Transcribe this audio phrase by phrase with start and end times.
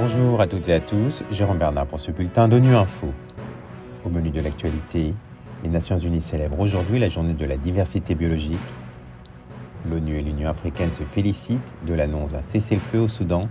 [0.00, 3.06] Bonjour à toutes et à tous, Jérôme Bernard pour ce bulletin d'ONU Info.
[4.04, 5.14] Au menu de l'actualité,
[5.62, 8.58] les Nations Unies célèbrent aujourd'hui la journée de la diversité biologique.
[9.88, 13.48] L'ONU et l'Union africaine se félicitent de l'annonce d'un cessez-le-feu au Soudan.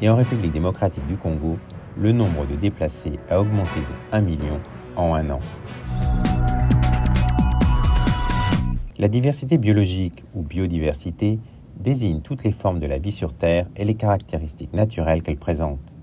[0.00, 1.58] Et en République démocratique du Congo,
[1.96, 4.60] le nombre de déplacés a augmenté de 1 million
[4.96, 5.40] en un an.
[9.00, 11.38] La diversité biologique ou biodiversité
[11.78, 15.94] désigne toutes les formes de la vie sur Terre et les caractéristiques naturelles qu'elle présente.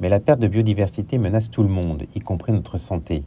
[0.00, 3.24] Mais la perte de biodiversité menace tout le monde, y compris notre santé.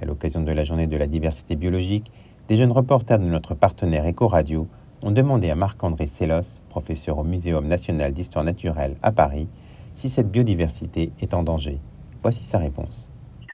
[0.00, 2.12] À l'occasion de la journée de la diversité biologique,
[2.46, 4.68] des jeunes reporters de notre partenaire Ecoradio
[5.02, 9.48] ont demandé à Marc-André Sellos, professeur au Muséum national d'histoire naturelle à Paris,
[9.96, 11.80] si cette biodiversité est en danger.
[12.22, 13.10] Voici sa réponse.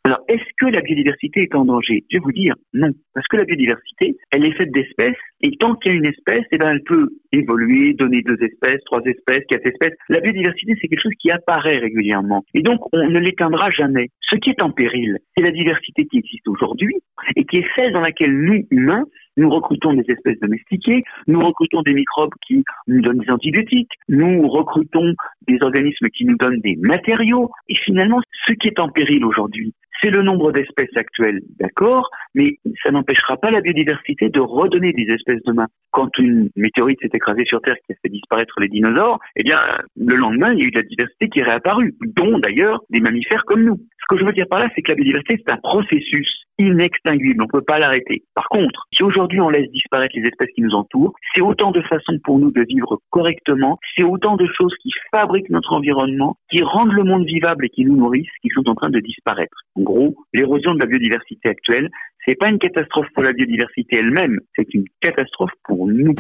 [0.06, 2.04] Alors, est-ce que la biodiversité est en danger?
[2.10, 5.76] Je vais vous dire non, parce que la biodiversité, elle est faite d'espèces, et tant
[5.76, 9.45] qu'il y a une espèce, eh ben, elle peut évoluer, donner deux espèces, trois espèces,
[9.48, 9.95] quatre espèces.
[10.10, 14.10] La biodiversité, c'est quelque chose qui apparaît régulièrement, et donc on ne l'éteindra jamais.
[14.30, 16.96] Ce qui est en péril, c'est la diversité qui existe aujourd'hui,
[17.36, 19.04] et qui est celle dans laquelle nous, humains,
[19.36, 24.46] nous recrutons des espèces domestiquées, nous recrutons des microbes qui nous donnent des antibiotiques, nous
[24.48, 25.14] recrutons
[25.48, 27.51] des organismes qui nous donnent des matériaux.
[27.68, 32.59] Et finalement, ce qui est en péril aujourd'hui, c'est le nombre d'espèces actuelles, d'accord, mais
[32.82, 35.66] ça n'empêchera pas la biodiversité de redonner des espèces demain.
[35.90, 39.60] Quand une météorite s'est écrasée sur Terre qui a fait disparaître les dinosaures, eh bien,
[39.96, 43.01] le lendemain, il y a eu de la diversité qui est réapparue, dont d'ailleurs des
[43.01, 43.80] mammifères comme nous.
[44.05, 47.41] Ce que je veux dire par là, c'est que la biodiversité, c'est un processus inextinguible,
[47.41, 48.23] on ne peut pas l'arrêter.
[48.35, 51.80] Par contre, si aujourd'hui on laisse disparaître les espèces qui nous entourent, c'est autant de
[51.80, 56.63] façons pour nous de vivre correctement, c'est autant de choses qui fabriquent notre environnement, qui
[56.63, 59.57] rendent le monde vivable et qui nous nourrissent, qui sont en train de disparaître.
[59.75, 61.88] En gros, l'érosion de la biodiversité actuelle,
[62.27, 66.15] c'est pas une catastrophe pour la biodiversité elle-même, c'est une catastrophe pour nous.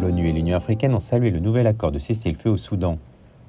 [0.00, 2.98] L'ONU et l'Union africaine ont salué le nouvel accord de cessez-le-feu au Soudan.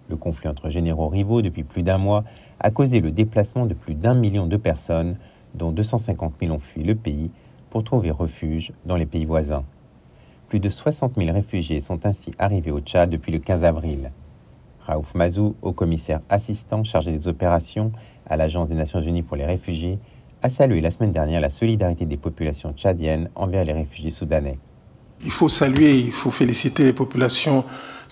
[0.09, 2.23] Le conflit entre généraux rivaux depuis plus d'un mois
[2.59, 5.17] a causé le déplacement de plus d'un million de personnes,
[5.55, 7.31] dont 250 000 ont fui le pays
[7.69, 9.63] pour trouver refuge dans les pays voisins.
[10.47, 14.11] Plus de 60 000 réfugiés sont ainsi arrivés au Tchad depuis le 15 avril.
[14.81, 17.91] Raouf Mazou, haut commissaire assistant chargé des opérations
[18.27, 19.97] à l'Agence des Nations Unies pour les réfugiés,
[20.43, 24.59] a salué la semaine dernière la solidarité des populations tchadiennes envers les réfugiés soudanais.
[25.23, 27.63] Il faut saluer, il faut féliciter les populations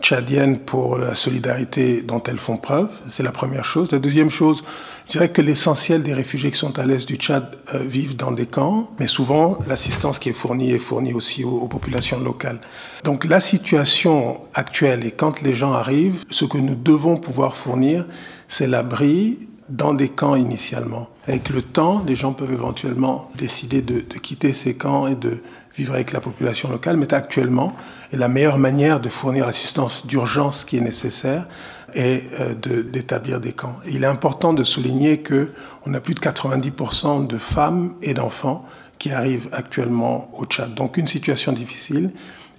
[0.02, 2.90] tchadiennes pour la solidarité dont elles font preuve.
[3.10, 3.92] C'est la première chose.
[3.92, 4.64] La deuxième chose,
[5.08, 8.32] je dirais que l'essentiel des réfugiés qui sont à l'est du Tchad euh, vivent dans
[8.32, 12.60] des camps, mais souvent l'assistance qui est fournie est fournie aussi aux, aux, populations locales.
[13.04, 18.06] Donc la situation actuelle et quand les gens arrivent, ce que nous devons pouvoir fournir,
[18.50, 19.38] c'est l'abri
[19.74, 21.10] dans des camps initialement.
[21.28, 25.42] Avec le temps, les gens peuvent éventuellement décider de, quitter ces camps et de
[25.76, 27.76] vivre avec la population locale, mais actuellement,
[28.12, 31.48] et la meilleure manière de fournir l'assistance d'urgence qui est nécessaire
[31.96, 32.54] est euh,
[32.84, 33.76] d'établir de, des camps.
[33.90, 35.50] Il est important de souligner que
[35.88, 38.64] on a plus de 90% de femmes et d'enfants
[39.00, 40.76] qui arrivent actuellement au Tchad.
[40.76, 42.12] Donc une situation difficile,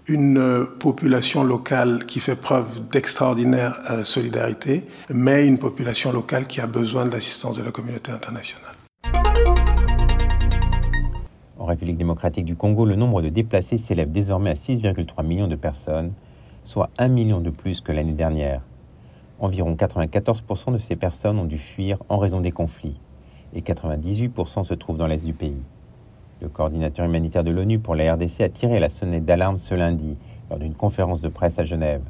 [0.07, 6.61] une euh, population locale qui fait preuve d'extraordinaire euh, solidarité, mais une population locale qui
[6.61, 8.75] a besoin de l'assistance de la communauté internationale.
[11.59, 15.57] En République démocratique du Congo, le nombre de déplacés s'élève désormais à 6,3 millions de
[15.57, 16.13] personnes,
[16.65, 18.61] soit 1 million de plus que l'année dernière.
[19.39, 23.01] Environ 94% de ces personnes ont dû fuir en raison des conflits,
[23.55, 25.63] et 98% se trouvent dans l'est du pays.
[26.45, 30.19] Le coordinateur humanitaire de l'ONU pour la RDC a tiré la sonnette d'alarme ce lundi
[30.51, 32.03] lors d'une conférence de presse à Genève.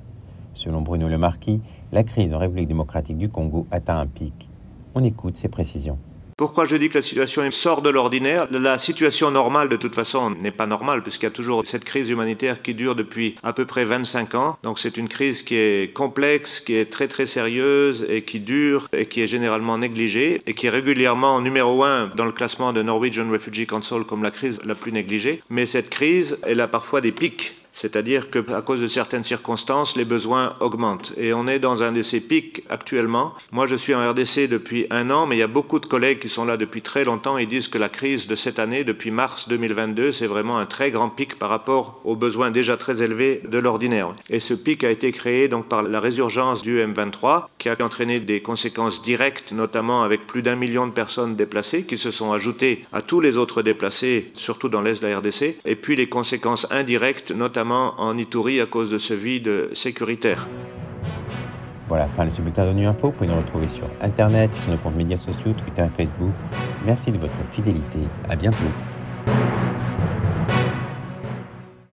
[0.55, 1.61] Selon Bruno Le Marquis,
[1.93, 4.49] la crise en République démocratique du Congo atteint un pic.
[4.97, 5.99] On écoute ses précisions.
[6.37, 8.49] Pourquoi je dis que la situation sort de l'ordinaire?
[8.51, 12.11] La situation normale, de toute façon, n'est pas normale, puisqu'il y a toujours cette crise
[12.11, 14.59] humanitaire qui dure depuis à peu près 25 ans.
[14.65, 18.89] Donc c'est une crise qui est complexe, qui est très très sérieuse et qui dure
[18.93, 22.83] et qui est généralement négligée et qui est régulièrement numéro un dans le classement de
[22.83, 25.41] Norwegian Refugee Council comme la crise la plus négligée.
[25.51, 30.05] Mais cette crise, elle a parfois des pics c'est-à-dire qu'à cause de certaines circonstances, les
[30.05, 31.13] besoins augmentent.
[31.17, 33.35] Et on est dans un de ces pics actuellement.
[33.51, 36.21] Moi, je suis en RDC depuis un an, mais il y a beaucoup de collègues
[36.21, 39.11] qui sont là depuis très longtemps et disent que la crise de cette année, depuis
[39.11, 43.43] mars 2022, c'est vraiment un très grand pic par rapport aux besoins déjà très élevés
[43.47, 44.09] de l'ordinaire.
[44.31, 48.21] Et ce pic a été créé donc par la résurgence du M23, qui a entraîné
[48.21, 52.85] des conséquences directes, notamment avec plus d'un million de personnes déplacées, qui se sont ajoutées
[52.93, 56.69] à tous les autres déplacés, surtout dans l'est de la RDC, et puis les conséquences
[56.71, 60.47] indirectes, notamment en Ituri à cause de ce vide sécuritaire.
[61.89, 63.09] Voilà, fin de ce bulletin d'ONU Info.
[63.09, 66.33] Vous pouvez nous retrouver sur Internet, sur nos comptes médias sociaux, Twitter et Facebook.
[66.87, 67.99] Merci de votre fidélité.
[68.29, 68.65] À bientôt.